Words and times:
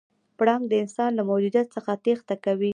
پړانګ 0.37 0.63
د 0.69 0.73
انسان 0.83 1.11
له 1.15 1.23
موجودیت 1.29 1.67
څخه 1.75 1.91
تېښته 2.03 2.35
کوي. 2.45 2.69